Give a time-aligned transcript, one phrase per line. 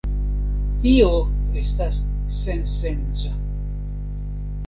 [0.85, 1.09] Tio
[1.63, 1.99] estas
[2.37, 3.37] sensenca.